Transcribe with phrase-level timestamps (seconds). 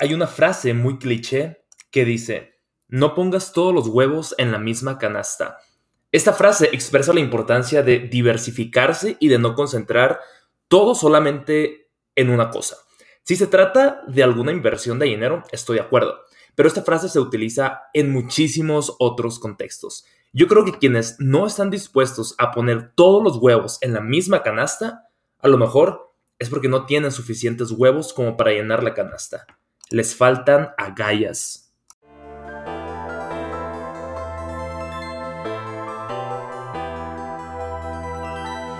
[0.00, 2.54] hay una frase muy cliché que dice,
[2.88, 5.58] no pongas todos los huevos en la misma canasta.
[6.10, 10.18] Esta frase expresa la importancia de diversificarse y de no concentrar
[10.68, 12.78] todo solamente en una cosa.
[13.24, 16.18] Si se trata de alguna inversión de dinero, estoy de acuerdo,
[16.54, 20.06] pero esta frase se utiliza en muchísimos otros contextos.
[20.32, 24.42] Yo creo que quienes no están dispuestos a poner todos los huevos en la misma
[24.42, 25.08] canasta,
[25.40, 29.46] a lo mejor es porque no tienen suficientes huevos como para llenar la canasta
[29.90, 31.69] les faltan agallas.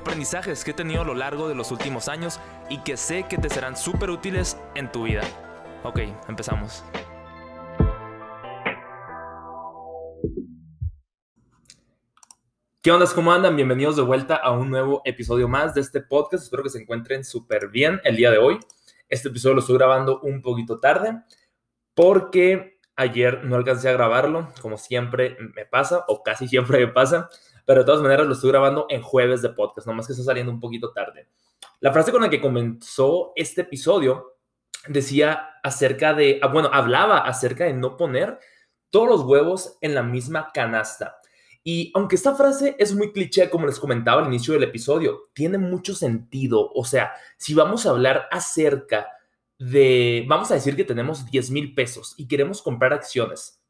[0.00, 3.36] aprendizajes que he tenido a lo largo de los últimos años y que sé que
[3.36, 5.22] te serán súper útiles en tu vida.
[5.84, 6.82] Ok, empezamos.
[12.82, 13.06] ¿Qué onda?
[13.14, 13.56] ¿Cómo andan?
[13.56, 16.44] Bienvenidos de vuelta a un nuevo episodio más de este podcast.
[16.44, 18.58] Espero que se encuentren súper bien el día de hoy.
[19.10, 21.22] Este episodio lo estoy grabando un poquito tarde
[21.92, 27.28] porque ayer no alcancé a grabarlo, como siempre me pasa, o casi siempre me pasa,
[27.70, 30.50] pero de todas maneras lo estoy grabando en jueves de podcast, nomás que está saliendo
[30.50, 31.28] un poquito tarde.
[31.78, 34.38] La frase con la que comenzó este episodio
[34.88, 38.40] decía acerca de, ah, bueno, hablaba acerca de no poner
[38.90, 41.20] todos los huevos en la misma canasta.
[41.62, 45.56] Y aunque esta frase es muy cliché, como les comentaba al inicio del episodio, tiene
[45.56, 46.72] mucho sentido.
[46.74, 49.06] O sea, si vamos a hablar acerca
[49.60, 53.62] de, vamos a decir que tenemos 10 mil pesos y queremos comprar acciones.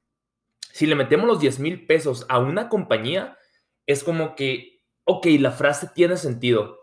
[0.72, 3.36] Si le metemos los 10 mil pesos a una compañía,
[3.90, 6.78] es como que, ok, la frase tiene sentido.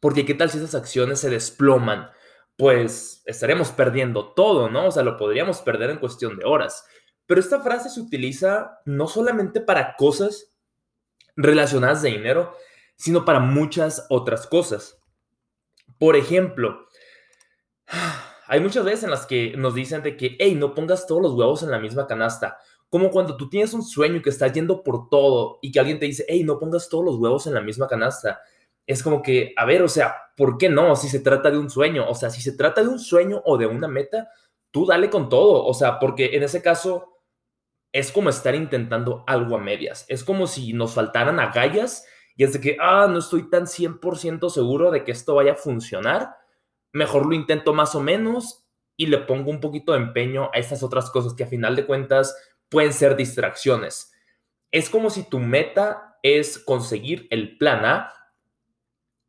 [0.00, 2.10] Porque qué tal si esas acciones se desploman?
[2.56, 4.86] Pues estaremos perdiendo todo, ¿no?
[4.86, 6.84] O sea, lo podríamos perder en cuestión de horas.
[7.26, 10.56] Pero esta frase se utiliza no solamente para cosas
[11.36, 12.56] relacionadas de dinero,
[12.96, 14.98] sino para muchas otras cosas.
[15.98, 16.86] Por ejemplo,
[18.46, 21.32] hay muchas veces en las que nos dicen de que, hey, no pongas todos los
[21.32, 22.58] huevos en la misma canasta.
[22.90, 26.06] Como cuando tú tienes un sueño que estás yendo por todo y que alguien te
[26.06, 28.40] dice, hey, no pongas todos los huevos en la misma canasta.
[28.86, 30.94] Es como que, a ver, o sea, ¿por qué no?
[30.96, 33.56] Si se trata de un sueño, o sea, si se trata de un sueño o
[33.56, 34.28] de una meta,
[34.70, 37.14] tú dale con todo, o sea, porque en ese caso
[37.92, 40.04] es como estar intentando algo a medias.
[40.08, 42.04] Es como si nos faltaran agallas
[42.36, 45.56] y es de que, ah, no estoy tan 100% seguro de que esto vaya a
[45.56, 46.34] funcionar.
[46.92, 48.64] Mejor lo intento más o menos
[48.96, 51.86] y le pongo un poquito de empeño a estas otras cosas que a final de
[51.86, 52.36] cuentas
[52.74, 54.12] pueden ser distracciones.
[54.70, 58.12] Es como si tu meta es conseguir el plan A.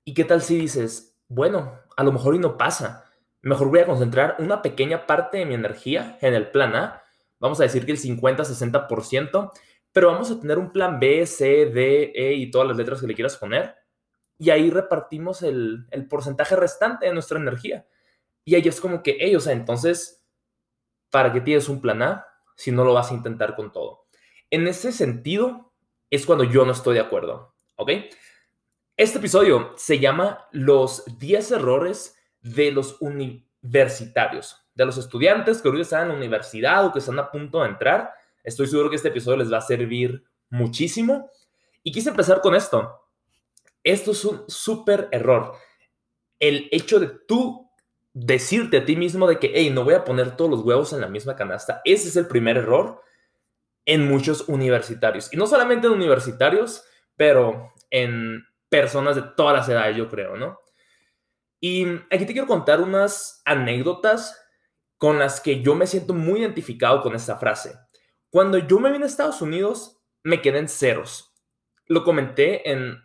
[0.03, 3.09] ¿Y qué tal si dices, bueno, a lo mejor y no pasa?
[3.41, 7.01] Mejor voy a concentrar una pequeña parte de mi energía en el plan A
[7.39, 9.51] vamos a decir que el 50-60%,
[9.91, 13.07] pero vamos a tener un plan B, C, D, E y todas las letras que
[13.07, 13.75] le quieras poner.
[14.37, 17.85] Y ahí repartimos el, porcentaje restante de nuestra energía.
[18.43, 20.25] Y ahí es como que, hey, o sea, entonces,
[21.09, 24.05] ¿para qué tienes un plan A si no lo vas a intentar con todo?
[24.49, 25.73] En ese sentido,
[26.09, 27.91] es cuando yo no estoy de acuerdo, ¿ok?
[28.97, 35.83] Este episodio se llama Los 10 errores de los universitarios de los estudiantes que ahorita
[35.83, 38.13] están en la universidad o que están a punto de entrar.
[38.43, 41.31] Estoy seguro que este episodio les va a servir muchísimo.
[41.81, 43.01] Y quise empezar con esto.
[43.83, 45.53] Esto es un súper error.
[46.39, 47.64] El hecho de tú
[48.15, 51.01] decirte a ti mismo de que, hey, no voy a poner todos los huevos en
[51.01, 51.81] la misma canasta.
[51.83, 53.01] Ese es el primer error
[53.85, 55.31] en muchos universitarios.
[55.33, 56.85] Y no solamente en universitarios,
[57.17, 60.59] pero en personas de todas las edades, yo creo, ¿no?
[61.59, 64.41] Y aquí te quiero contar unas anécdotas
[64.97, 67.75] con las que yo me siento muy identificado con esta frase.
[68.29, 71.33] Cuando yo me vine a Estados Unidos, me quedé en ceros.
[71.87, 72.97] Lo comenté en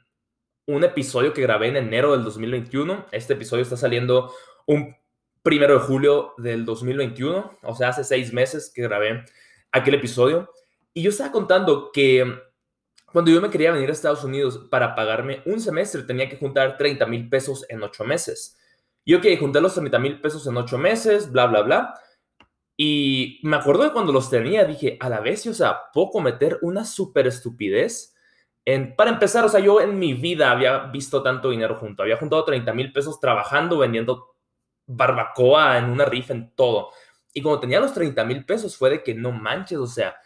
[0.66, 3.06] un episodio que grabé en enero del 2021.
[3.10, 4.32] Este episodio está saliendo
[4.66, 4.99] un
[5.42, 9.24] primero de julio del 2021, o sea, hace seis meses que grabé
[9.72, 10.52] aquel episodio.
[10.92, 12.24] Y yo estaba contando que
[13.12, 16.76] cuando yo me quería venir a Estados Unidos para pagarme un semestre, tenía que juntar
[16.76, 18.58] 30 mil pesos en ocho meses.
[19.04, 21.94] Y ok, junté los 30 mil pesos en ocho meses, bla, bla, bla.
[22.76, 26.58] Y me acuerdo de cuando los tenía, dije, a la vez, o sea, puedo cometer
[26.62, 28.14] una súper estupidez.
[28.64, 32.02] En, para empezar, o sea, yo en mi vida había visto tanto dinero junto.
[32.02, 34.29] Había juntado 30 mil pesos trabajando, vendiendo
[34.90, 36.90] barbacoa en una rifa, en todo.
[37.32, 40.16] Y cuando tenía los 30 mil pesos fue de que no manches, o sea,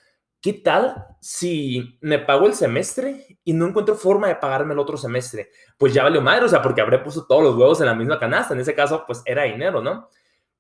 [0.41, 4.97] ¿qué tal si me pago el semestre y no encuentro forma de pagarme el otro
[4.97, 5.51] semestre?
[5.79, 8.19] Pues ya valió madre, o sea, porque habré puesto todos los huevos en la misma
[8.19, 8.55] canasta.
[8.55, 10.09] En ese caso, pues era dinero, ¿no?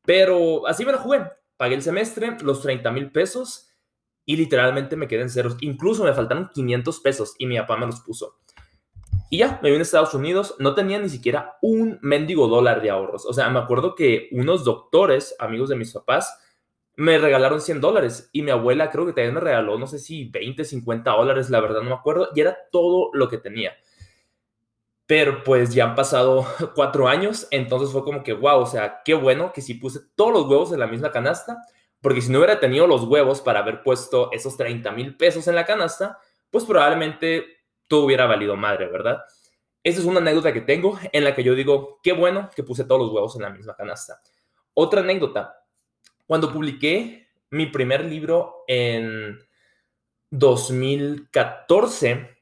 [0.04, 1.22] Pero así me lo jugué.
[1.56, 3.70] Pagué el semestre, los 30 mil pesos
[4.26, 5.56] y literalmente me quedé en ceros.
[5.60, 8.38] Incluso me faltaron 500 pesos y mi papá me los puso.
[9.30, 12.90] Y ya, me vine a Estados Unidos, no tenía ni siquiera un mendigo dólar de
[12.90, 13.26] ahorros.
[13.26, 16.38] O sea, me acuerdo que unos doctores, amigos de mis papás,
[16.96, 20.28] me regalaron 100 dólares y mi abuela creo que también me regaló, no sé si
[20.28, 23.72] 20, 50 dólares, la verdad no me acuerdo, y era todo lo que tenía.
[25.06, 29.14] Pero pues ya han pasado cuatro años, entonces fue como que, wow, o sea, qué
[29.14, 31.58] bueno que si puse todos los huevos en la misma canasta,
[32.00, 35.54] porque si no hubiera tenido los huevos para haber puesto esos 30 mil pesos en
[35.56, 36.18] la canasta,
[36.50, 37.63] pues probablemente
[37.94, 39.22] todo hubiera valido madre, ¿verdad?
[39.84, 42.82] Esa es una anécdota que tengo en la que yo digo, qué bueno que puse
[42.82, 44.20] todos los huevos en la misma canasta.
[44.72, 45.64] Otra anécdota,
[46.26, 49.38] cuando publiqué mi primer libro en
[50.30, 52.36] 2014,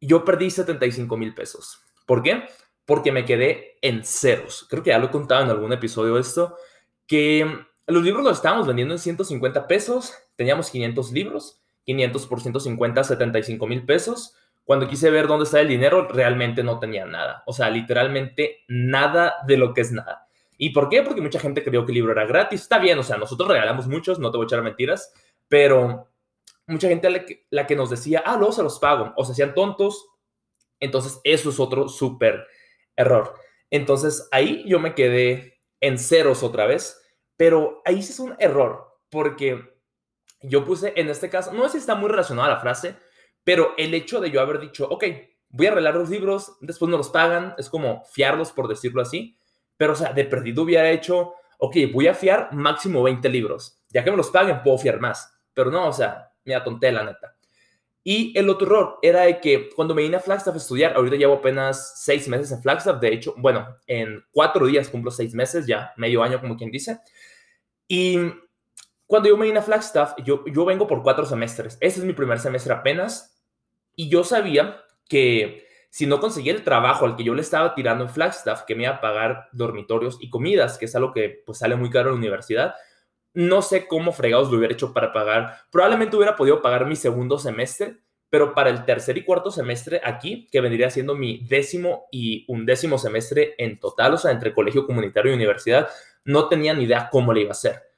[0.00, 1.84] yo perdí 75 mil pesos.
[2.04, 2.48] ¿Por qué?
[2.84, 4.66] Porque me quedé en ceros.
[4.68, 6.56] Creo que ya lo he contado en algún episodio esto,
[7.06, 7.46] que
[7.86, 13.66] los libros los estábamos vendiendo en 150 pesos, teníamos 500 libros, 500 por 150, 75
[13.68, 14.34] mil pesos.
[14.64, 17.42] Cuando quise ver dónde está el dinero, realmente no tenía nada.
[17.46, 20.28] O sea, literalmente nada de lo que es nada.
[20.56, 21.02] ¿Y por qué?
[21.02, 22.62] Porque mucha gente creyó que el libro era gratis.
[22.62, 25.12] Está bien, o sea, nosotros regalamos muchos, no te voy a echar mentiras,
[25.48, 26.08] pero
[26.66, 29.32] mucha gente la que, la que nos decía, ah, luego se los pago, o se
[29.32, 30.06] hacían tontos.
[30.78, 32.46] Entonces, eso es otro súper
[32.94, 33.34] error.
[33.70, 37.00] Entonces, ahí yo me quedé en ceros otra vez,
[37.36, 39.80] pero ahí sí es un error, porque
[40.42, 42.96] yo puse, en este caso, no sé si está muy relacionada la frase,
[43.44, 45.04] pero el hecho de yo haber dicho, ok,
[45.48, 49.36] voy a arreglar los libros, después no los pagan, es como fiarlos, por decirlo así
[49.80, 53.80] pero, o sea, de perdido hubiera hecho, ok, voy a fiar máximo 20 libros.
[53.88, 55.32] Ya que me los paguen, puedo fiar más.
[55.54, 57.34] Pero no, o sea, me atonté la neta.
[58.04, 61.16] Y el otro error era de que cuando me vine a Flagstaff a estudiar, ahorita
[61.16, 65.66] llevo apenas seis meses en Flagstaff, de hecho, bueno, en cuatro días cumplo seis meses,
[65.66, 66.98] ya medio año como quien dice.
[67.88, 68.18] Y
[69.10, 71.76] cuando yo me vine a Flagstaff, yo, yo vengo por cuatro semestres.
[71.80, 73.42] Ese es mi primer semestre apenas.
[73.96, 78.04] Y yo sabía que si no conseguía el trabajo al que yo le estaba tirando
[78.04, 81.58] en Flagstaff, que me iba a pagar dormitorios y comidas, que es algo que pues
[81.58, 82.74] sale muy caro en la universidad,
[83.34, 85.56] no sé cómo fregados lo hubiera hecho para pagar.
[85.72, 87.96] Probablemente hubiera podido pagar mi segundo semestre,
[88.28, 92.96] pero para el tercer y cuarto semestre aquí, que vendría siendo mi décimo y undécimo
[92.96, 95.88] semestre en total, o sea, entre colegio comunitario y universidad,
[96.24, 97.89] no tenía ni idea cómo le iba a hacer.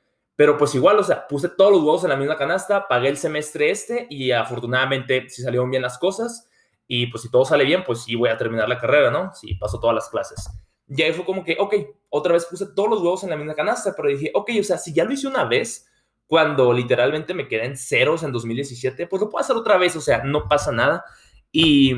[0.42, 3.16] Pero pues igual, o sea, puse todos los huevos en la misma canasta, pagué el
[3.16, 6.50] semestre este y afortunadamente sí salieron bien las cosas.
[6.88, 9.32] Y pues si todo sale bien, pues sí voy a terminar la carrera, ¿no?
[9.34, 10.50] Si paso todas las clases.
[10.88, 11.74] Y ahí fue como que, ok,
[12.08, 14.78] otra vez puse todos los huevos en la misma canasta, pero dije, ok, o sea,
[14.78, 15.88] si ya lo hice una vez,
[16.26, 20.00] cuando literalmente me quedé en ceros en 2017, pues lo puedo hacer otra vez, o
[20.00, 21.04] sea, no pasa nada.
[21.52, 21.94] Y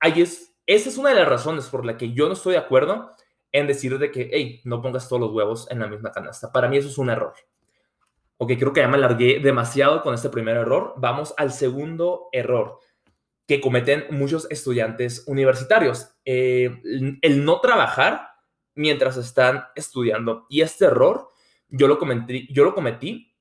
[0.00, 2.58] ahí es, esa es una de las razones por la que yo no estoy de
[2.58, 3.14] acuerdo
[3.52, 6.52] en decir de que, hey, no pongas todos los huevos en la misma canasta.
[6.52, 7.32] Para mí eso es un error.
[8.42, 10.94] Ok, creo que ya me alargué demasiado con este primer error.
[10.96, 12.78] Vamos al segundo error
[13.46, 16.14] que cometen muchos estudiantes universitarios.
[16.24, 16.80] Eh,
[17.20, 18.28] el no trabajar
[18.74, 20.46] mientras están estudiando.
[20.48, 21.28] Y este error
[21.68, 23.36] yo lo, cometí, yo lo cometí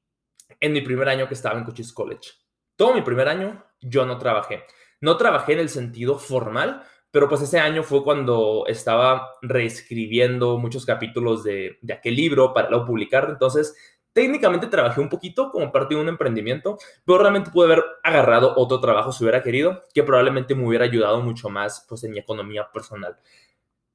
[0.60, 2.32] en mi primer año que estaba en Cochise College.
[2.76, 4.66] Todo mi primer año yo no trabajé.
[5.00, 10.86] No trabajé en el sentido formal, pero pues ese año fue cuando estaba reescribiendo muchos
[10.86, 13.30] capítulos de, de aquel libro para luego publicar.
[13.30, 13.78] Entonces
[14.14, 18.80] Técnicamente trabajé un poquito como parte de un emprendimiento, pero realmente pude haber agarrado otro
[18.80, 22.70] trabajo si hubiera querido, que probablemente me hubiera ayudado mucho más pues, en mi economía
[22.72, 23.18] personal.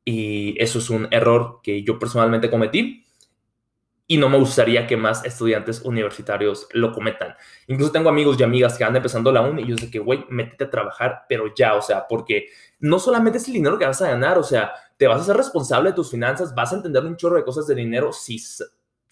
[0.05, 3.05] Y eso es un error que yo personalmente cometí
[4.07, 7.35] y no me gustaría que más estudiantes universitarios lo cometan.
[7.67, 10.27] Incluso tengo amigos y amigas que andan empezando la uni y yo sé que, güey,
[10.29, 12.49] métete a trabajar, pero ya, o sea, porque
[12.81, 15.37] no solamente es el dinero que vas a ganar, o sea, te vas a ser
[15.37, 18.39] responsable de tus finanzas, vas a entender un chorro de cosas de dinero si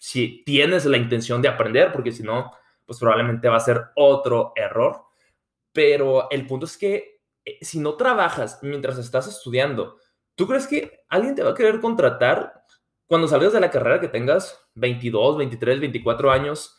[0.03, 2.51] si tienes la intención de aprender, porque si no,
[2.85, 5.05] pues probablemente va a ser otro error.
[5.71, 9.95] Pero el punto es que eh, si no trabajas mientras estás estudiando,
[10.35, 12.65] ¿tú crees que alguien te va a querer contratar
[13.07, 16.77] cuando salgas de la carrera que tengas 22, 23, 24 años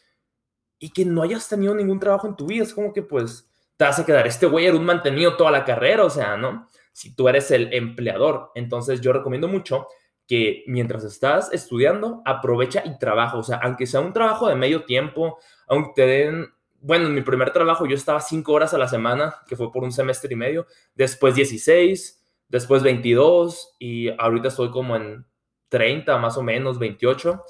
[0.78, 2.62] y que no hayas tenido ningún trabajo en tu vida?
[2.62, 5.64] Es como que pues te vas a quedar, este güey era un mantenido toda la
[5.64, 6.68] carrera, o sea, ¿no?
[6.92, 8.52] Si tú eres el empleador.
[8.54, 9.88] Entonces yo recomiendo mucho
[10.26, 13.36] que mientras estás estudiando, aprovecha y trabaja.
[13.36, 17.22] O sea, aunque sea un trabajo de medio tiempo, aunque te den, bueno, en mi
[17.22, 20.36] primer trabajo yo estaba cinco horas a la semana, que fue por un semestre y
[20.36, 25.26] medio, después 16, después 22 y ahorita estoy como en
[25.68, 27.42] 30 más o menos, 28.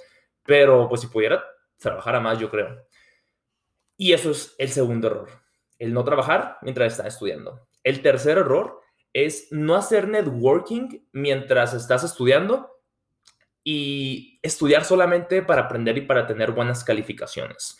[0.45, 1.45] Pero pues si pudiera
[1.79, 2.87] trabajara más, yo creo.
[3.97, 5.29] Y eso es el segundo error,
[5.79, 7.69] el no trabajar mientras estás estudiando.
[7.85, 8.81] El tercer error
[9.15, 12.71] es no hacer networking mientras estás estudiando
[13.63, 17.79] y estudiar solamente para aprender y para tener buenas calificaciones.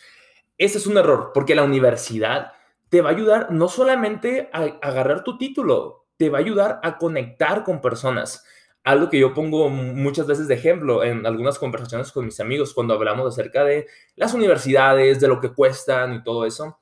[0.57, 2.53] Ese es un error, porque la universidad
[2.89, 6.97] te va a ayudar no solamente a agarrar tu título, te va a ayudar a
[6.97, 8.47] conectar con personas.
[8.85, 12.95] Algo que yo pongo muchas veces de ejemplo en algunas conversaciones con mis amigos cuando
[12.95, 16.79] hablamos acerca de las universidades, de lo que cuestan y todo eso.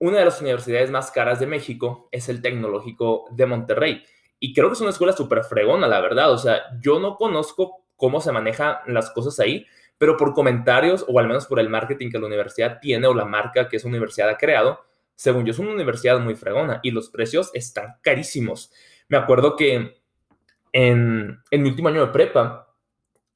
[0.00, 4.02] Una de las universidades más caras de México es el Tecnológico de Monterrey.
[4.38, 6.32] Y creo que es una escuela súper fregona, la verdad.
[6.32, 9.66] O sea, yo no conozco cómo se manejan las cosas ahí,
[9.98, 13.26] pero por comentarios o al menos por el marketing que la universidad tiene o la
[13.26, 14.80] marca que esa universidad ha creado,
[15.14, 18.72] según yo, es una universidad muy fregona y los precios están carísimos.
[19.08, 20.00] Me acuerdo que
[20.72, 22.74] en, en mi último año de prepa,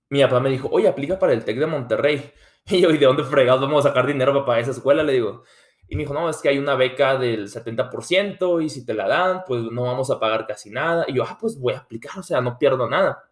[0.09, 2.33] mi papá me dijo, oye, aplica para el TEC de Monterrey.
[2.67, 5.03] Y yo, ¿y de dónde fregados vamos a sacar dinero para esa escuela?
[5.03, 5.45] Le digo.
[5.89, 9.07] Y me dijo, no, es que hay una beca del 70% y si te la
[9.07, 11.05] dan, pues no vamos a pagar casi nada.
[11.07, 13.25] Y yo, ah, pues voy a aplicar, o sea, no pierdo nada.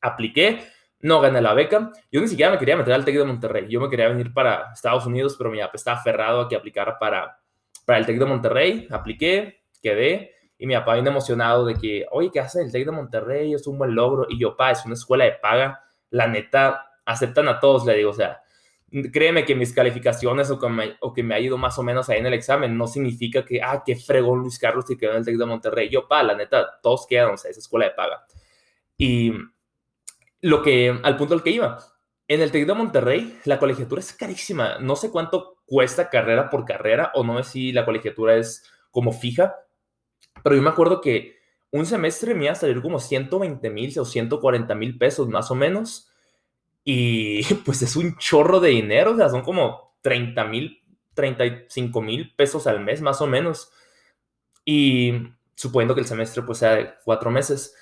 [0.00, 0.60] Apliqué,
[1.00, 1.92] no gané la beca.
[2.12, 3.66] Yo ni siquiera me quería meter al TEC de Monterrey.
[3.68, 6.98] Yo me quería venir para Estados Unidos, pero mi papá estaba aferrado a que aplicara
[6.98, 7.40] para,
[7.84, 12.30] para el TEC de Monterrey, apliqué, quedé, y mi papá bien emocionado de que, oye,
[12.32, 13.54] ¿qué hace el TEC de Monterrey?
[13.54, 14.26] Es un buen logro.
[14.28, 18.10] Y yo, pa, es una escuela de paga, la neta, aceptan a todos, le digo,
[18.10, 18.40] o sea,
[19.12, 22.08] créeme que mis calificaciones o que, me, o que me ha ido más o menos
[22.08, 25.18] ahí en el examen no significa que, ah, qué fregón Luis Carlos y quedó en
[25.18, 25.88] el TEC de Monterrey.
[25.88, 28.24] Yo, pa, la neta, todos quedan, o sea, esa escuela de paga.
[28.96, 29.32] Y
[30.40, 31.78] lo que, al punto al que iba,
[32.28, 34.78] en el TEC de Monterrey, la colegiatura es carísima.
[34.78, 39.12] No sé cuánto cuesta carrera por carrera o no sé si la colegiatura es como
[39.12, 39.56] fija,
[40.42, 41.36] pero yo me acuerdo que
[41.70, 45.54] un semestre me iba a salir como 120 mil o 140 mil pesos más o
[45.54, 46.10] menos.
[46.88, 50.82] Y pues es un chorro de dinero, o sea, son como 30 mil,
[51.14, 53.72] 35 mil pesos al mes más o menos.
[54.64, 55.12] Y
[55.54, 57.74] suponiendo que el semestre pues sea de cuatro meses.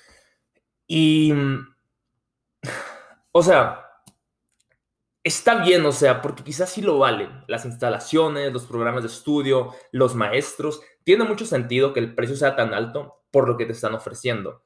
[0.86, 1.34] Y,
[3.30, 3.84] o sea,
[5.22, 7.44] está bien, o sea, porque quizás sí lo valen.
[7.46, 10.80] Las instalaciones, los programas de estudio, los maestros.
[11.04, 14.62] Tiene mucho sentido que el precio sea tan alto por lo que te están ofreciendo.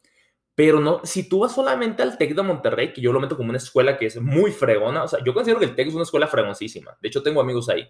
[0.58, 3.50] Pero no, si tú vas solamente al TEC de Monterrey, que yo lo meto como
[3.50, 6.02] una escuela que es muy fregona, o sea, yo considero que el TEC es una
[6.02, 6.98] escuela fregoncísima.
[7.00, 7.88] De hecho, tengo amigos ahí.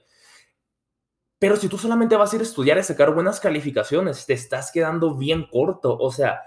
[1.39, 4.71] Pero si tú solamente vas a ir a estudiar y sacar buenas calificaciones, te estás
[4.71, 5.97] quedando bien corto.
[5.97, 6.43] O sea,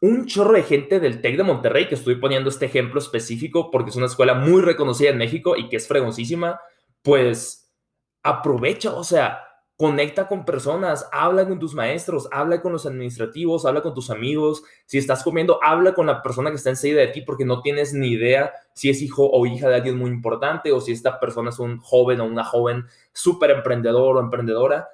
[0.00, 3.90] un chorro de gente del TEC de Monterrey, que estoy poniendo este ejemplo específico porque
[3.90, 6.60] es una escuela muy reconocida en México y que es fregoncísima,
[7.02, 7.74] pues
[8.22, 9.40] aprovecha, o sea,
[9.84, 14.62] conecta con personas, habla con tus maestros, habla con los administrativos, habla con tus amigos.
[14.86, 17.92] Si estás comiendo, habla con la persona que está enseguida de ti porque no tienes
[17.92, 21.50] ni idea si es hijo o hija de alguien muy importante o si esta persona
[21.50, 24.88] es un joven o una joven súper emprendedor o emprendedora.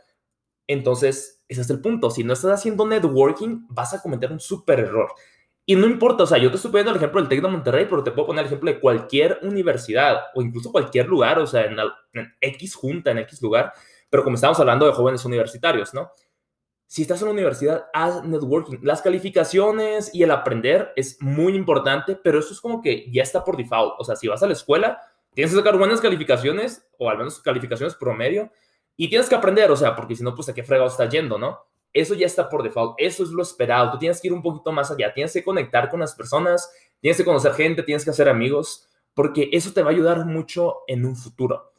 [0.66, 2.10] Entonces, ese es el punto.
[2.10, 5.12] Si no estás haciendo networking, vas a cometer un súper error.
[5.66, 7.86] Y no importa, o sea, yo te estoy poniendo el ejemplo del TEC de Monterrey,
[7.88, 11.66] pero te puedo poner el ejemplo de cualquier universidad o incluso cualquier lugar, o sea,
[11.66, 11.78] en,
[12.12, 13.72] en X junta, en X lugar,
[14.10, 16.10] pero como estamos hablando de jóvenes universitarios, ¿no?
[16.86, 18.78] Si estás en la universidad, haz networking.
[18.82, 23.44] Las calificaciones y el aprender es muy importante, pero eso es como que ya está
[23.44, 23.94] por default.
[23.98, 25.00] O sea, si vas a la escuela,
[25.32, 28.50] tienes que sacar buenas calificaciones, o al menos calificaciones promedio,
[28.96, 31.38] y tienes que aprender, o sea, porque si no, pues a qué fregado está yendo,
[31.38, 31.60] ¿no?
[31.92, 33.92] Eso ya está por default, eso es lo esperado.
[33.92, 37.16] Tú tienes que ir un poquito más allá, tienes que conectar con las personas, tienes
[37.16, 41.04] que conocer gente, tienes que hacer amigos, porque eso te va a ayudar mucho en
[41.04, 41.69] un futuro.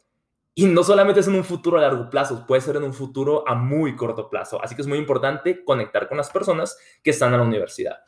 [0.54, 3.48] Y no solamente es en un futuro a largo plazo, puede ser en un futuro
[3.48, 4.62] a muy corto plazo.
[4.62, 8.00] Así que es muy importante conectar con las personas que están en la universidad.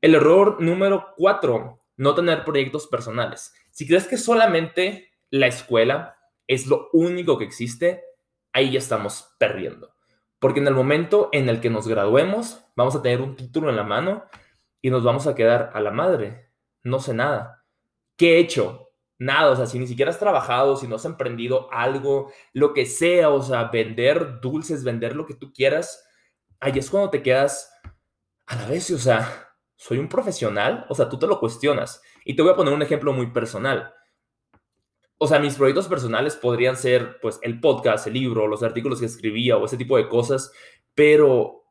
[0.00, 3.54] El error número cuatro, no tener proyectos personales.
[3.70, 8.02] Si crees que solamente la escuela es lo único que existe,
[8.52, 9.94] ahí ya estamos perdiendo.
[10.38, 13.76] Porque en el momento en el que nos graduemos, vamos a tener un título en
[13.76, 14.24] la mano
[14.82, 16.50] y nos vamos a quedar a la madre.
[16.82, 17.64] No sé nada.
[18.16, 18.89] ¿Qué he hecho?
[19.20, 22.86] Nada, o sea, si ni siquiera has trabajado, si no has emprendido algo, lo que
[22.86, 26.04] sea, o sea, vender dulces, vender lo que tú quieras,
[26.58, 27.72] ahí es cuando te quedas
[28.46, 32.02] a la vez, o sea, soy un profesional, o sea, tú te lo cuestionas.
[32.24, 33.94] Y te voy a poner un ejemplo muy personal
[35.22, 39.04] o sea, mis proyectos personales podrían ser, pues, el podcast, el libro, los artículos que
[39.04, 40.50] escribía o ese tipo de cosas,
[40.94, 41.62] pero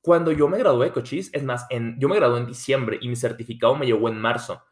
[0.00, 3.08] cuando yo me gradué de Cochise, es más, en, yo me gradué en diciembre y
[3.08, 4.62] mi certificado me llegó en marzo.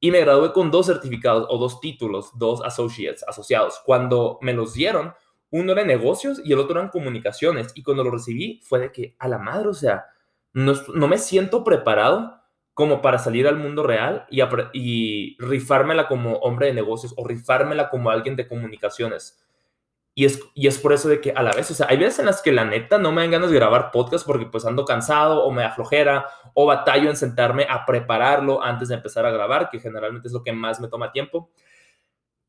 [0.00, 3.80] Y me gradué con dos certificados o dos títulos, dos associates, asociados.
[3.84, 5.14] Cuando me los dieron,
[5.50, 7.72] uno era negocios y el otro era comunicaciones.
[7.74, 10.06] Y cuando lo recibí fue de que, a la madre, o sea,
[10.52, 12.40] no, no me siento preparado
[12.74, 14.42] como para salir al mundo real y,
[14.74, 19.45] y rifármela como hombre de negocios o rifármela como alguien de comunicaciones.
[20.18, 22.20] Y es, y es por eso de que a la vez, o sea, hay veces
[22.20, 24.86] en las que la neta no me dan ganas de grabar podcast porque pues ando
[24.86, 29.68] cansado o me aflojera o batallo en sentarme a prepararlo antes de empezar a grabar,
[29.68, 31.50] que generalmente es lo que más me toma tiempo.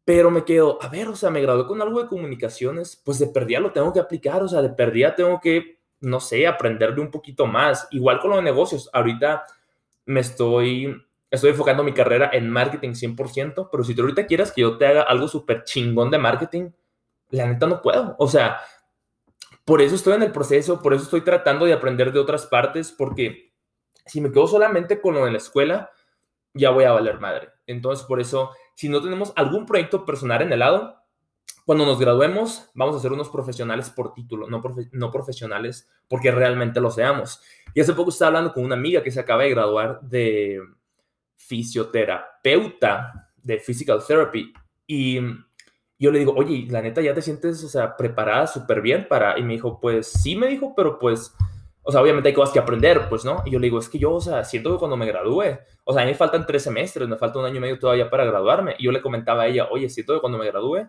[0.06, 3.28] Pero me quedo, a ver, o sea, me gradué con algo de comunicaciones, pues de
[3.28, 7.12] perdida lo tengo que aplicar, o sea, de perdida tengo que, no sé, aprenderle un
[7.12, 7.90] poquito más.
[7.92, 9.44] Igual con los negocios, ahorita
[10.06, 14.62] me estoy, estoy enfocando mi carrera en marketing 100%, pero si tú ahorita quieres que
[14.62, 16.70] yo te haga algo súper chingón de marketing,
[17.30, 18.16] la neta no puedo.
[18.20, 18.60] O sea,
[19.66, 22.92] por eso estoy en el proceso, por eso estoy tratando de aprender de otras partes,
[22.92, 23.54] porque
[24.06, 25.92] si me quedo solamente con lo de la escuela,
[26.54, 27.50] ya voy a valer madre.
[27.66, 30.98] Entonces, por eso, si no tenemos algún proyecto personal en el lado,
[31.66, 36.90] cuando nos graduemos, vamos a ser unos profesionales por título, no, profesionales porque realmente lo
[36.90, 37.42] seamos.
[37.74, 40.62] Y hace poco estaba hablando con una amiga que se acaba de graduar de
[41.36, 44.54] fisioterapeuta de physical therapy
[44.88, 45.20] y
[46.00, 49.38] yo le digo, oye, la neta, ¿ya te sientes, o sea, preparada súper bien para...?
[49.40, 51.34] Y me dijo, pues sí, me dijo, pero pues,
[51.82, 53.42] o sea, obviamente hay cosas que aprender, pues, ¿no?
[53.46, 55.94] Y yo le digo, es que yo, o sea, siento que cuando me gradúe, o
[55.94, 58.26] sea, a mí me faltan tres semestres, me falta un año y medio todavía para
[58.26, 58.76] graduarme.
[58.78, 60.88] Y yo le comentaba a ella, oye, siento que cuando me gradúe,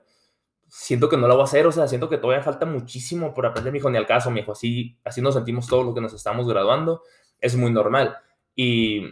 [0.69, 3.47] siento que no lo voy a hacer, o sea, siento que todavía falta muchísimo por
[3.47, 6.01] aprender, mi hijo, ni al caso, mi hijo, así, así nos sentimos todos los que
[6.01, 7.03] nos estamos graduando,
[7.41, 8.19] es muy normal.
[8.55, 9.09] Y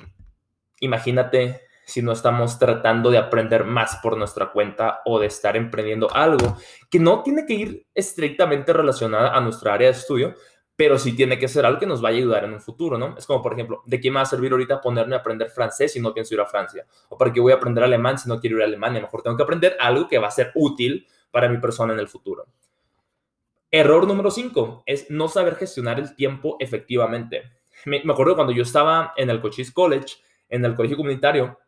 [0.81, 6.13] imagínate si no estamos tratando de aprender más por nuestra cuenta o de estar emprendiendo
[6.13, 6.59] algo
[6.91, 10.35] que no tiene que ir estrictamente relacionada a nuestra área de estudio,
[10.75, 13.17] pero sí tiene que ser algo que nos vaya a ayudar en un futuro, ¿no?
[13.17, 15.93] Es como, por ejemplo, ¿de qué me va a servir ahorita ponerme a aprender francés
[15.93, 16.85] si no pienso ir a Francia?
[17.09, 19.01] ¿O para qué voy a aprender alemán si no quiero ir a Alemania?
[19.01, 22.09] Mejor tengo que aprender algo que va a ser útil para mi persona en el
[22.09, 22.47] futuro.
[23.71, 27.43] Error número 5 es no saber gestionar el tiempo efectivamente.
[27.85, 30.17] Me, acuerdo cuando yo estaba en el Cochise College,
[30.49, 31.59] en el colegio comunitario,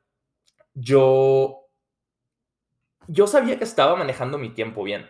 [0.79, 1.69] yo,
[3.07, 5.09] yo sabía que estaba manejando mi tiempo bien.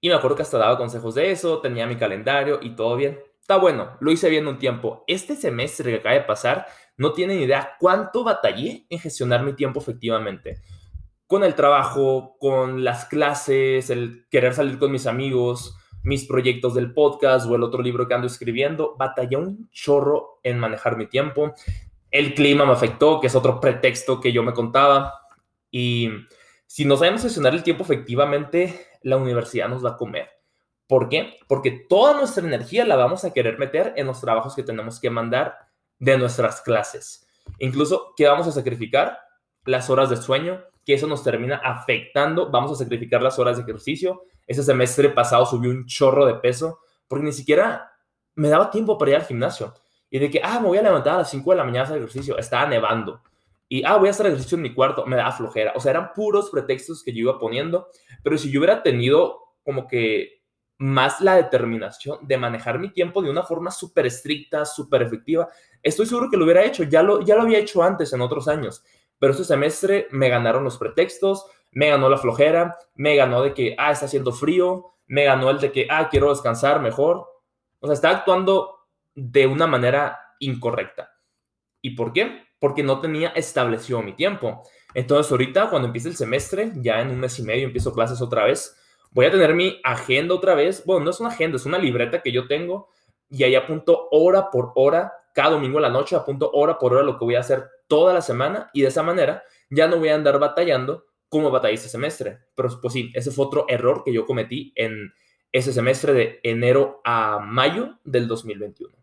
[0.00, 3.20] Y me acuerdo que hasta daba consejos de eso, tenía mi calendario y todo bien.
[3.40, 5.04] Está bueno, lo hice bien un tiempo.
[5.06, 9.80] Este semestre que acaba de pasar, no tienen idea cuánto batallé en gestionar mi tiempo
[9.80, 10.62] efectivamente
[11.30, 16.92] con el trabajo, con las clases, el querer salir con mis amigos, mis proyectos del
[16.92, 21.54] podcast o el otro libro que ando escribiendo, batallé un chorro en manejar mi tiempo.
[22.10, 25.14] El clima me afectó, que es otro pretexto que yo me contaba.
[25.70, 26.10] Y
[26.66, 30.28] si no sabemos gestionar el tiempo efectivamente, la universidad nos va a comer.
[30.86, 31.38] ¿Por qué?
[31.46, 35.10] Porque toda nuestra energía la vamos a querer meter en los trabajos que tenemos que
[35.10, 35.56] mandar
[35.98, 37.28] de nuestras clases.
[37.58, 39.18] Incluso, ¿qué vamos a sacrificar?
[39.64, 42.50] Las horas de sueño, que eso nos termina afectando.
[42.50, 44.22] Vamos a sacrificar las horas de ejercicio.
[44.46, 47.92] Ese semestre pasado subí un chorro de peso porque ni siquiera
[48.34, 49.74] me daba tiempo para ir al gimnasio.
[50.10, 51.84] Y de que, ah, me voy a levantar a las 5 de la mañana a
[51.84, 52.36] hacer ejercicio.
[52.36, 53.22] Estaba nevando.
[53.68, 55.06] Y, ah, voy a hacer ejercicio en mi cuarto.
[55.06, 55.72] Me da flojera.
[55.76, 57.88] O sea, eran puros pretextos que yo iba poniendo.
[58.22, 60.42] Pero si yo hubiera tenido como que
[60.78, 65.48] más la determinación de manejar mi tiempo de una forma súper estricta, súper efectiva,
[65.82, 66.82] estoy seguro que lo hubiera hecho.
[66.84, 68.82] Ya lo, ya lo había hecho antes en otros años
[69.20, 73.76] pero este semestre me ganaron los pretextos, me ganó la flojera, me ganó de que,
[73.78, 77.26] ah, está haciendo frío, me ganó el de que, ah, quiero descansar mejor.
[77.80, 78.79] O sea, está actuando
[79.14, 81.10] de una manera incorrecta.
[81.82, 82.44] ¿Y por qué?
[82.58, 84.62] Porque no tenía establecido mi tiempo.
[84.94, 88.44] Entonces, ahorita, cuando empiece el semestre, ya en un mes y medio empiezo clases otra
[88.44, 88.76] vez,
[89.10, 90.84] voy a tener mi agenda otra vez.
[90.84, 92.88] Bueno, no es una agenda, es una libreta que yo tengo
[93.28, 97.02] y ahí apunto hora por hora, cada domingo en la noche apunto hora por hora
[97.02, 100.08] lo que voy a hacer toda la semana y de esa manera ya no voy
[100.08, 102.40] a andar batallando como batallé este semestre.
[102.54, 105.12] Pero pues sí, ese fue otro error que yo cometí en
[105.52, 108.99] ese semestre de enero a mayo del 2021.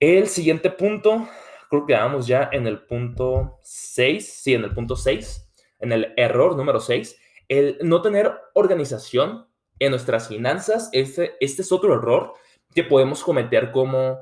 [0.00, 1.28] El siguiente punto,
[1.68, 6.12] creo que vamos ya en el punto 6, sí, en el punto 6, en el
[6.16, 7.16] error número 6,
[7.48, 10.88] el no tener organización en nuestras finanzas.
[10.92, 12.34] Este, este es otro error
[12.74, 14.18] que podemos cometer como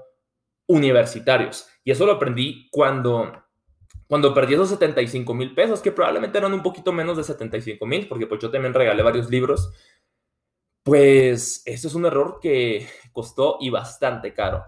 [0.66, 1.68] universitarios.
[1.84, 3.32] Y eso lo aprendí cuando,
[4.06, 8.08] cuando perdí esos 75 mil pesos, que probablemente eran un poquito menos de 75 mil,
[8.08, 9.70] porque pues yo también regalé varios libros.
[10.82, 14.64] Pues eso es un error que costó y bastante caro,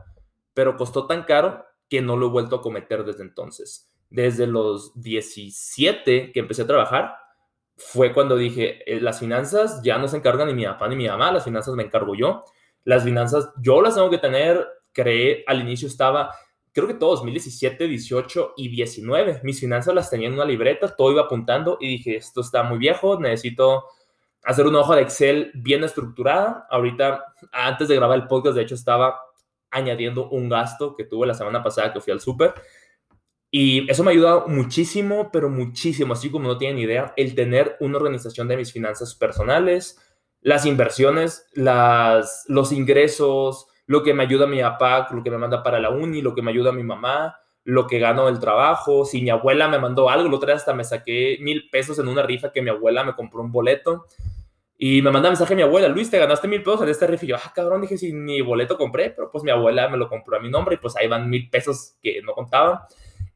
[0.59, 3.92] pero costó tan caro que no lo he vuelto a cometer desde entonces.
[4.11, 7.14] Desde los 17 que empecé a trabajar,
[7.77, 11.07] fue cuando dije, eh, las finanzas ya no se encargan ni mi papá ni mi
[11.07, 12.42] mamá, las finanzas me encargo yo.
[12.83, 16.35] Las finanzas yo las tengo que tener creé, al inicio estaba,
[16.73, 19.42] creo que todo 2017, 18 y 19.
[19.44, 22.79] Mis finanzas las tenía en una libreta, todo iba apuntando y dije, esto está muy
[22.79, 23.85] viejo, necesito
[24.42, 26.66] hacer una hoja de Excel bien estructurada.
[26.68, 29.21] Ahorita, antes de grabar el podcast, de hecho, estaba
[29.70, 32.54] añadiendo un gasto que tuve la semana pasada que fui al súper,
[33.50, 37.76] Y eso me ha ayudado muchísimo, pero muchísimo, así como no tienen idea, el tener
[37.81, 39.98] una organización de mis finanzas personales,
[40.40, 45.62] las inversiones, las, los ingresos, lo que me ayuda mi papá, lo que me manda
[45.62, 49.04] para la uni, lo que me ayuda mi mamá, lo que gano del trabajo.
[49.04, 52.09] Si mi abuela me mandó algo, el otro día hasta me saqué mil pesos en
[52.09, 54.04] una rifa que mi abuela me compró un boleto.
[54.80, 57.24] Y me manda mensaje mi abuela, Luis, te ganaste mil pesos en este rifa.
[57.24, 60.08] Y yo, ah, cabrón, dije, si ni boleto compré, pero pues mi abuela me lo
[60.08, 62.78] compró a mi nombre y pues ahí van mil pesos que no contaban.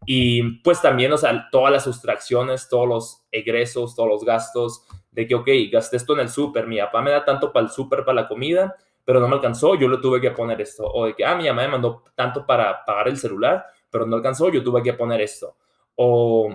[0.07, 5.26] Y pues también, o sea, todas las sustracciones, todos los egresos, todos los gastos, de
[5.26, 8.05] que, ok, gasté esto en el súper, mi papá me da tanto para el súper,
[8.05, 10.85] para la comida, pero no me alcanzó, yo le tuve que poner esto.
[10.85, 14.14] O de que, ah, mi mamá me mandó tanto para pagar el celular, pero no
[14.14, 15.57] alcanzó, yo tuve que poner esto.
[15.96, 16.55] O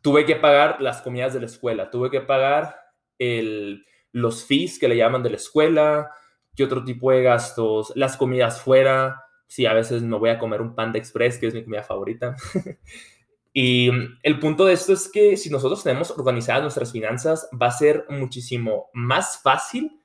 [0.00, 2.76] tuve que pagar las comidas de la escuela, tuve que pagar
[3.18, 6.10] el, los fees que le llaman de la escuela,
[6.54, 10.60] qué otro tipo de gastos, las comidas fuera, sí, a veces me voy a comer
[10.60, 12.36] un pan de express, que es mi comida favorita.
[13.52, 13.90] y
[14.22, 18.06] el punto de esto es que si nosotros tenemos organizadas nuestras finanzas, va a ser
[18.08, 20.00] muchísimo más fácil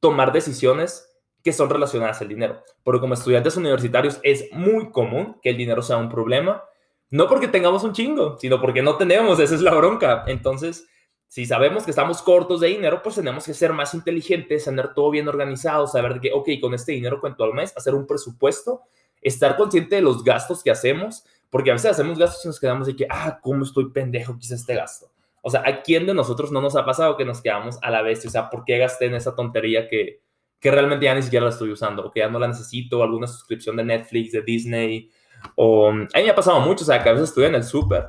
[0.00, 1.06] tomar decisiones
[1.42, 2.62] que son relacionadas al dinero.
[2.82, 6.64] Porque como estudiantes universitarios es muy común que el dinero sea un problema,
[7.10, 10.24] no porque tengamos un chingo, sino porque no tenemos, esa es la bronca.
[10.26, 10.88] Entonces,
[11.30, 15.10] si sabemos que estamos cortos de dinero, pues tenemos que ser más inteligentes, tener todo
[15.10, 18.82] bien organizado, saber que, ok, con este dinero cuento al mes, hacer un presupuesto,
[19.22, 22.88] estar consciente de los gastos que hacemos, porque a veces hacemos gastos y nos quedamos
[22.88, 25.12] de que, ah, ¿cómo estoy pendejo que hice este gasto?
[25.40, 28.02] O sea, ¿a quién de nosotros no nos ha pasado que nos quedamos a la
[28.02, 28.26] vez?
[28.26, 30.22] O sea, ¿por qué gasté en esa tontería que,
[30.58, 32.06] que realmente ya ni siquiera la estoy usando?
[32.06, 35.08] O que ya no la necesito, alguna suscripción de Netflix, de Disney,
[35.54, 35.90] o...
[35.90, 38.08] A mí me ha pasado mucho, o sea, que a veces estoy en el súper.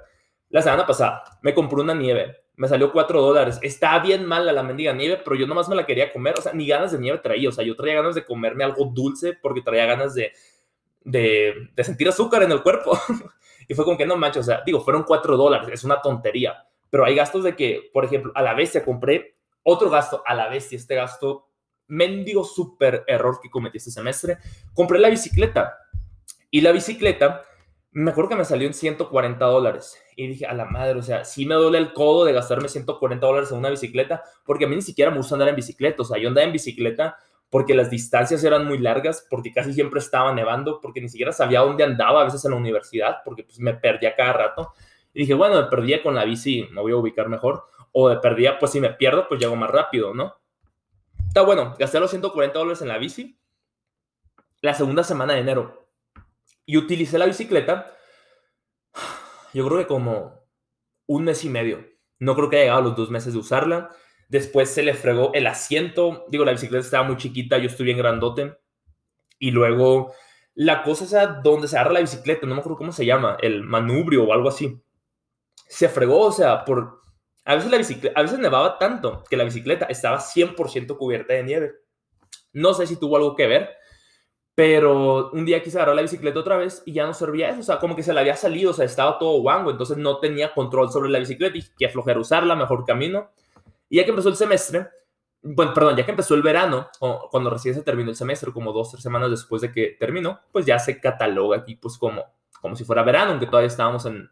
[0.49, 3.57] La semana pasada me compré una nieve me salió 4 dólares.
[3.63, 6.35] Está bien mala la mendiga nieve, pero yo nomás me la quería comer.
[6.37, 7.49] O sea, ni ganas de nieve traía.
[7.49, 10.31] O sea, yo traía ganas de comerme algo dulce porque traía ganas de,
[11.03, 12.95] de, de sentir azúcar en el cuerpo.
[13.67, 15.69] y fue como que no manches, o sea, digo, fueron 4 dólares.
[15.73, 16.67] Es una tontería.
[16.91, 20.53] Pero hay gastos de que, por ejemplo, a la se compré otro gasto a la
[20.53, 21.47] y este gasto,
[21.87, 24.37] mendigo súper error que cometí este semestre.
[24.75, 25.79] Compré la bicicleta.
[26.51, 27.41] Y la bicicleta
[27.93, 30.01] me acuerdo que me salió en 140 dólares.
[30.15, 33.25] Y dije, a la madre, o sea, sí me duele el codo de gastarme 140
[33.25, 36.01] dólares en una bicicleta, porque a mí ni siquiera me gusta andar en bicicleta.
[36.01, 37.17] O sea, yo andaba en bicicleta
[37.49, 41.59] porque las distancias eran muy largas, porque casi siempre estaba nevando, porque ni siquiera sabía
[41.59, 44.73] dónde andaba a veces en la universidad, porque pues me perdía cada rato.
[45.13, 47.65] Y dije, bueno, me perdía con la bici, me voy a ubicar mejor.
[47.91, 50.35] O me perdía, pues si me pierdo, pues llego más rápido, ¿no?
[51.27, 53.37] Está bueno, gasté los 140 dólares en la bici
[54.61, 55.80] la segunda semana de enero
[56.65, 57.93] y utilicé la bicicleta,
[59.53, 60.41] yo creo que como
[61.07, 61.85] un mes y medio.
[62.19, 63.89] No creo que haya llegado a los dos meses de usarla.
[64.29, 66.25] Después se le fregó el asiento.
[66.29, 68.57] Digo, la bicicleta estaba muy chiquita, yo estoy bien grandote.
[69.39, 70.13] Y luego
[70.53, 73.63] la cosa sea donde se agarra la bicicleta, no me acuerdo cómo se llama, el
[73.63, 74.81] manubrio o algo así.
[75.67, 77.01] Se fregó, o sea, por...
[77.43, 81.43] A veces la bicicleta, a veces nevaba tanto que la bicicleta estaba 100% cubierta de
[81.43, 81.71] nieve.
[82.53, 83.69] No sé si tuvo algo que ver,
[84.55, 87.63] pero un día quise agarrar la bicicleta otra vez y ya no servía eso, o
[87.63, 90.53] sea, como que se le había salido, o sea, estaba todo guango, entonces no tenía
[90.53, 93.29] control sobre la bicicleta y que aflojar usarla, mejor camino.
[93.89, 94.87] Y ya que empezó el semestre,
[95.41, 98.71] bueno, perdón, ya que empezó el verano, o cuando recién se terminó el semestre, como
[98.73, 102.23] dos, tres semanas después de que terminó, pues ya se cataloga aquí, pues como,
[102.61, 104.29] como si fuera verano, aunque todavía estábamos en,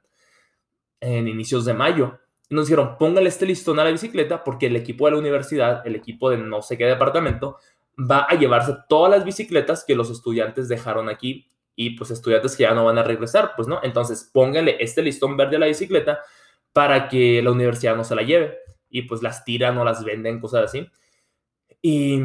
[1.00, 2.20] en inicios de mayo.
[2.50, 5.96] Nos dijeron, póngale este listón a la bicicleta porque el equipo de la universidad, el
[5.96, 7.58] equipo de no sé qué departamento,
[8.00, 12.64] va a llevarse todas las bicicletas que los estudiantes dejaron aquí y pues estudiantes que
[12.64, 13.80] ya no van a regresar, pues no.
[13.84, 16.20] Entonces póngale este listón verde a la bicicleta
[16.74, 18.58] para que la universidad no se la lleve
[18.90, 20.90] y pues las tiran o las venden, cosas así.
[21.82, 22.20] Y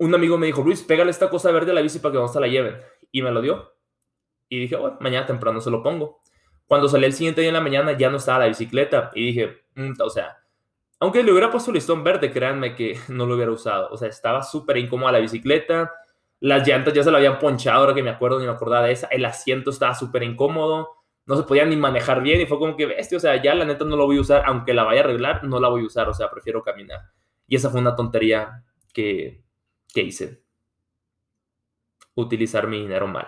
[0.00, 2.28] un amigo me dijo, Luis, pégale esta cosa verde a la bici para que no
[2.28, 2.76] se la lleven.
[3.12, 3.74] Y me lo dio.
[4.48, 6.20] Y dije, bueno, mañana temprano se lo pongo.
[6.66, 9.64] Cuando salí el siguiente día en la mañana ya no estaba la bicicleta y dije,
[9.74, 10.38] mm, o sea,
[11.00, 13.88] aunque le hubiera puesto listón verde, créanme que no lo hubiera usado.
[13.90, 15.92] O sea, estaba súper incómoda la bicicleta.
[16.40, 18.92] Las llantas ya se la habían ponchado, ahora que me acuerdo, ni me acordaba de
[18.92, 19.06] esa.
[19.08, 20.88] El asiento estaba súper incómodo.
[21.26, 23.64] No se podía ni manejar bien y fue como que, bestia, o sea, ya la
[23.64, 24.42] neta no lo voy a usar.
[24.46, 26.08] Aunque la vaya a arreglar, no la voy a usar.
[26.08, 27.00] O sea, prefiero caminar.
[27.46, 29.42] Y esa fue una tontería que,
[29.92, 30.42] que hice.
[32.14, 33.26] Utilizar mi dinero mal.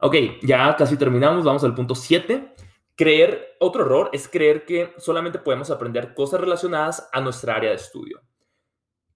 [0.00, 1.44] Ok, ya casi terminamos.
[1.44, 2.54] Vamos al punto 7
[2.94, 7.76] Creer, otro error es creer que solamente podemos aprender cosas relacionadas a nuestra área de
[7.76, 8.20] estudio.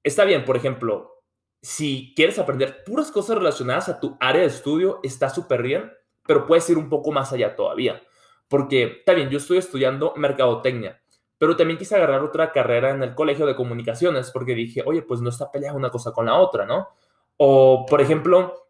[0.03, 1.23] Está bien, por ejemplo,
[1.61, 5.93] si quieres aprender puras cosas relacionadas a tu área de estudio, está súper bien,
[6.27, 8.03] pero puedes ir un poco más allá todavía.
[8.49, 11.03] Porque, está bien, yo estoy estudiando mercadotecnia,
[11.39, 15.21] pero también quise agarrar otra carrera en el colegio de comunicaciones porque dije, oye, pues
[15.21, 16.89] no está peleada una cosa con la otra, ¿no?
[17.37, 18.69] O, por ejemplo,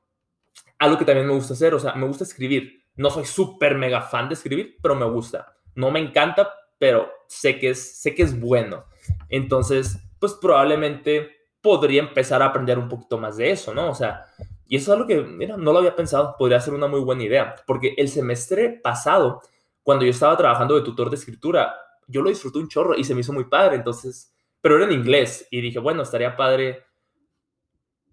[0.79, 4.03] algo que también me gusta hacer, o sea, me gusta escribir No soy súper mega
[4.03, 5.57] fan de escribir, pero me gusta.
[5.75, 8.85] No me encanta, pero sé que es, sé que es bueno.
[9.29, 11.31] Entonces, pues probablemente
[11.61, 13.91] podría empezar a aprender un poquito más de eso, ¿no?
[13.91, 14.25] O sea,
[14.69, 17.25] y eso es algo que, mira, no lo había pensado, podría ser una muy buena
[17.25, 19.43] idea, porque el semestre pasado,
[19.83, 21.75] cuando yo estaba trabajando de tutor de escritura,
[22.07, 24.93] yo lo disfruté un chorro y se me hizo muy padre, entonces, pero era en
[24.93, 26.85] inglés y dije, bueno, estaría padre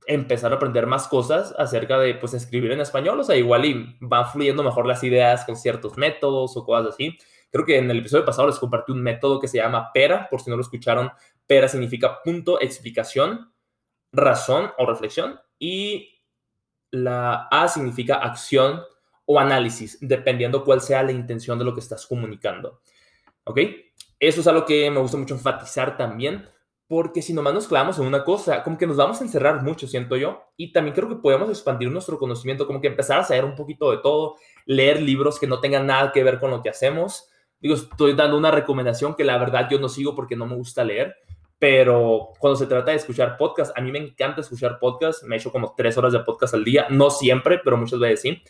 [0.08, 3.98] empezar a aprender más cosas acerca de, pues, escribir en español, o sea, igual y
[4.00, 7.18] van fluyendo mejor las ideas con ciertos métodos o cosas así.
[7.52, 10.42] Creo que en el episodio pasado les compartí un método que se llama PERA, por
[10.42, 11.12] si no lo escucharon.
[11.46, 13.54] PERA significa punto, explicación,
[14.12, 15.39] razón o reflexión.
[15.60, 16.20] Y
[16.92, 18.82] la A significa acción
[19.26, 22.82] o análisis, dependiendo cuál sea la intención de lo que estás comunicando.
[23.46, 23.60] ¿Ok?
[24.20, 26.48] Eso es algo que me gusta mucho enfatizar también,
[26.94, 29.88] porque si nomás nos clavamos en una cosa, como que nos vamos a encerrar mucho,
[29.88, 33.46] siento yo, y también creo que podemos expandir nuestro conocimiento, como que empezar a saber
[33.46, 34.36] un poquito de todo,
[34.68, 37.32] leer libros que no tengan nada que ver con lo que hacemos,
[37.64, 40.84] Digo, estoy dando una recomendación que la verdad yo no sigo porque no me gusta
[40.84, 41.16] leer,
[41.58, 45.24] pero cuando se trata de escuchar podcast, a mí me encanta escuchar podcast.
[45.24, 48.20] Me he hecho como tres horas de podcast al día, no siempre, pero muchas veces
[48.20, 48.44] sí.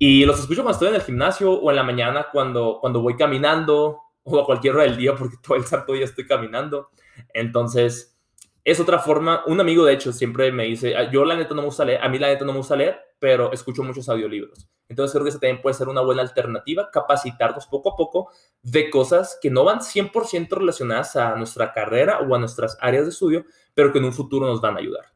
[0.00, 3.16] Y los escucho cuando estoy en el gimnasio o en la mañana cuando, cuando voy
[3.16, 6.90] caminando o a cualquier hora del día porque todo el santo día estoy caminando.
[7.32, 8.18] Entonces,
[8.64, 9.44] es otra forma.
[9.46, 12.02] Un amigo, de hecho, siempre me dice, ah, yo la neta no me gusta leer,
[12.02, 14.68] a mí la neta no me gusta leer, pero escucho muchos audiolibros.
[14.88, 18.30] Entonces creo que esa también puede ser una buena alternativa, capacitarnos poco a poco
[18.62, 23.10] de cosas que no van 100% relacionadas a nuestra carrera o a nuestras áreas de
[23.10, 25.06] estudio, pero que en un futuro nos van a ayudar.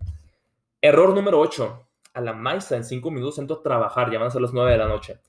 [0.81, 1.85] Error número 8.
[2.15, 4.89] A la maestra en 5 minutos entro a trabajar, ya a las 9 de la
[4.89, 5.21] noche.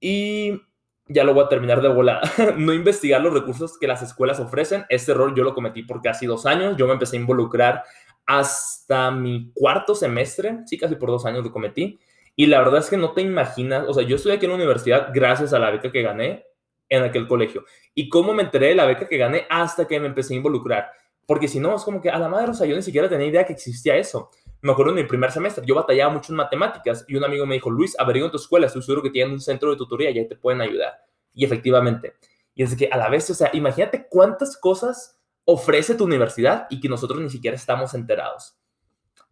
[0.00, 0.60] Y
[1.08, 2.20] ya lo voy a terminar de volada.
[2.56, 4.84] no investigar los recursos que las escuelas ofrecen.
[4.88, 6.76] Este error yo lo cometí por casi dos años.
[6.76, 7.82] Yo me empecé a involucrar
[8.26, 11.98] hasta mi cuarto semestre, sí, casi por dos años lo cometí.
[12.36, 14.56] Y la verdad es que no te imaginas, o sea, yo estoy aquí en la
[14.56, 16.44] universidad gracias a la beca que gané
[16.90, 17.64] en aquel colegio.
[17.94, 20.90] ¿Y cómo me enteré de la beca que gané hasta que me empecé a involucrar?
[21.26, 23.26] Porque si no, es como que a la madre, o sea, yo ni siquiera tenía
[23.26, 24.30] idea que existía eso.
[24.60, 27.54] Me acuerdo en mi primer semestre, yo batallaba mucho en matemáticas y un amigo me
[27.54, 30.18] dijo, Luis, averigua en tu escuela, estoy seguro que tienen un centro de tutoría y
[30.18, 30.94] ahí te pueden ayudar.
[31.32, 32.16] Y efectivamente.
[32.54, 36.80] Y es que a la vez, o sea, imagínate cuántas cosas ofrece tu universidad y
[36.80, 38.58] que nosotros ni siquiera estamos enterados.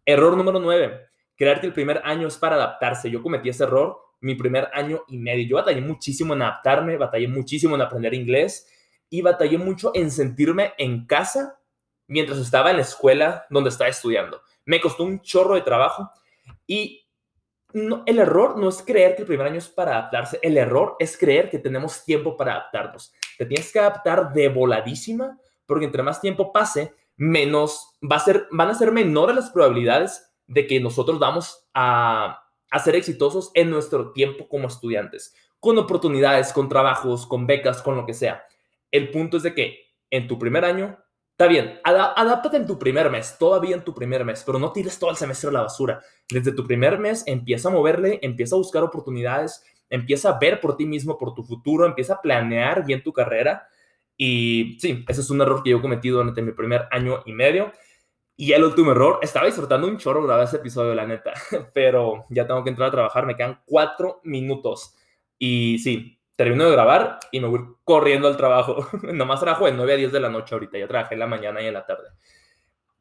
[0.05, 3.09] Error número 9 creer que el primer año es para adaptarse.
[3.09, 5.47] Yo cometí ese error mi primer año y medio.
[5.47, 8.67] Yo batallé muchísimo en adaptarme, batallé muchísimo en aprender inglés
[9.09, 11.59] y batallé mucho en sentirme en casa
[12.07, 14.41] mientras estaba en la escuela donde estaba estudiando.
[14.67, 16.11] Me costó un chorro de trabajo
[16.67, 17.07] y
[17.73, 21.17] el error no es creer que el primer año es para adaptarse, el error es
[21.17, 23.11] creer que tenemos tiempo para adaptarnos.
[23.37, 28.47] Te tienes que adaptar de voladísima porque entre más tiempo pase, menos va a ser,
[28.51, 32.43] van a ser menores las probabilidades de que nosotros vamos a,
[32.83, 38.05] ser exitosos en nuestro tiempo como estudiantes, con oportunidades, con trabajos, con becas, con lo
[38.05, 38.43] que sea.
[38.91, 40.97] El punto es de que en tu primer año,
[41.37, 44.97] está bien, adáptate en tu primer mes, todavía en tu primer mes, pero no tires
[44.97, 46.01] todo el semestre a la basura.
[46.27, 50.75] Desde tu primer mes empieza a moverle, empieza a buscar oportunidades, empieza a ver por
[50.75, 53.67] ti mismo, por tu futuro, empieza a planear bien tu carrera.
[54.17, 57.33] Y sí, ese es un error que yo he cometido durante mi primer año y
[57.33, 57.71] medio.
[58.35, 61.33] Y el último error, estaba disfrutando un chorro grabar ese episodio, la neta,
[61.75, 64.95] pero ya tengo que entrar a trabajar, me quedan cuatro minutos.
[65.37, 68.87] Y sí, termino de grabar y me voy corriendo al trabajo.
[69.01, 71.61] Nomás trabajo de 9 a 10 de la noche ahorita, ya trabajé en la mañana
[71.61, 72.07] y en la tarde.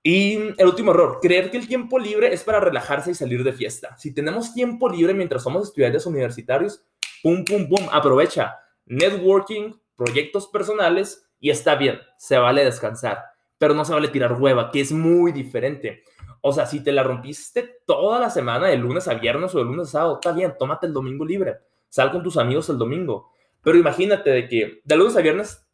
[0.02, 3.52] Y el último error, creer que el tiempo libre es para relajarse y salir de
[3.52, 3.96] fiesta.
[3.96, 6.84] Si tenemos tiempo libre mientras somos estudiantes universitarios,
[7.22, 8.56] pum, pum, pum, aprovecha.
[8.86, 14.70] Networking, proyectos personales y está bien, se vale descansar pero no se vale tirar hueva,
[14.70, 16.02] que es muy diferente.
[16.40, 19.64] O sea, si te la rompiste toda la semana, de lunes a viernes o de
[19.64, 21.56] lunes a sábado, está bien, tómate el domingo libre,
[21.88, 23.30] sal con tus amigos el domingo.
[23.62, 25.66] Pero imagínate de que de lunes a viernes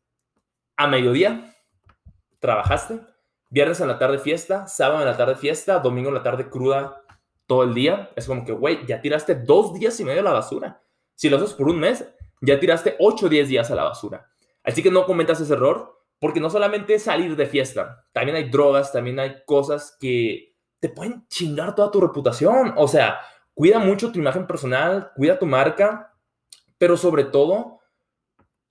[0.76, 1.54] a mediodía
[2.40, 3.00] trabajaste,
[3.50, 7.02] viernes en la tarde fiesta, sábado en la tarde fiesta, domingo en la tarde cruda
[7.46, 8.10] todo el día.
[8.16, 10.82] Es como que, güey, ya tiraste dos días y medio a la basura.
[11.14, 12.04] Si lo haces por un mes,
[12.40, 14.26] ya tiraste ocho o diez días a la basura.
[14.64, 18.48] Así que no cometas ese error porque no solamente es salir de fiesta, también hay
[18.48, 22.74] drogas, también hay cosas que te pueden chingar toda tu reputación.
[22.76, 23.20] O sea,
[23.54, 26.14] cuida mucho tu imagen personal, cuida tu marca,
[26.78, 27.80] pero sobre todo,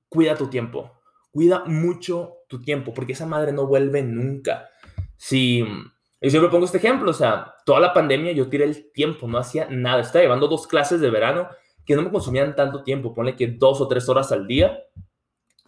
[0.10, 0.91] cuida tu tiempo.
[1.32, 4.70] Cuida mucho tu tiempo, porque esa madre no vuelve nunca.
[5.15, 5.65] Si,
[6.20, 9.38] y siempre pongo este ejemplo, o sea, toda la pandemia yo tiré el tiempo, no
[9.38, 10.02] hacía nada.
[10.02, 11.48] Estaba llevando dos clases de verano
[11.86, 14.78] que no me consumían tanto tiempo, ponle que dos o tres horas al día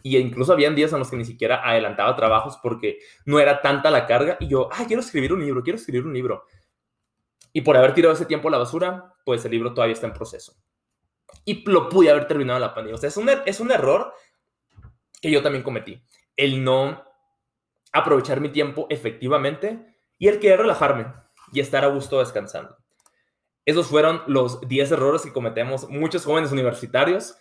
[0.03, 3.89] y incluso habían días en los que ni siquiera adelantaba trabajos porque no era tanta
[3.89, 6.43] la carga y yo, ay, quiero escribir un libro, quiero escribir un libro.
[7.53, 10.13] Y por haber tirado ese tiempo a la basura, pues el libro todavía está en
[10.13, 10.53] proceso.
[11.45, 12.95] y lo pude haber terminado la pandemia.
[12.95, 14.13] O sea, es un, er, es un error
[15.21, 16.03] que yo también cometí.
[16.35, 17.03] El no
[17.91, 21.13] aprovechar mi tiempo efectivamente y el querer relajarme
[21.51, 22.77] y estar a gusto descansando.
[23.65, 27.37] Esos fueron los 10 errores que cometemos muchos jóvenes universitarios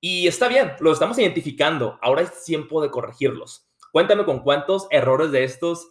[0.00, 1.98] y está bien, los estamos identificando.
[2.00, 3.68] Ahora es tiempo de corregirlos.
[3.92, 5.90] Cuéntame con cuántos errores de estos,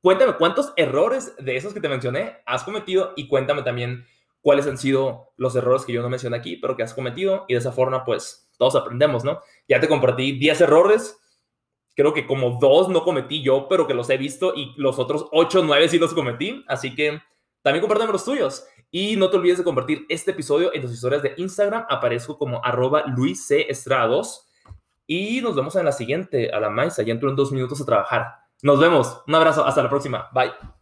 [0.00, 4.06] cuéntame cuántos errores de esos que te mencioné has cometido y cuéntame también
[4.40, 7.54] cuáles han sido los errores que yo no mencioné aquí, pero que has cometido y
[7.54, 9.40] de esa forma pues todos aprendemos, ¿no?
[9.68, 11.18] Ya te compartí 10 errores,
[11.94, 15.26] creo que como dos no cometí yo, pero que los he visto y los otros
[15.32, 17.20] 8, 9 sí los cometí, así que
[17.62, 18.66] también compártame los tuyos.
[18.90, 21.86] Y no te olvides de compartir este episodio en tus historias de Instagram.
[21.88, 23.68] Aparezco como arroba Luis C.
[25.06, 26.96] Y nos vemos en la siguiente, a la maíz.
[26.96, 28.39] Ya entro en dos minutos a trabajar.
[28.62, 29.22] Nos vemos.
[29.26, 29.64] Un abrazo.
[29.64, 30.28] Hasta la próxima.
[30.32, 30.79] Bye.